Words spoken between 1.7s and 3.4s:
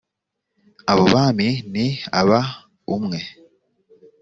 ni aba umwe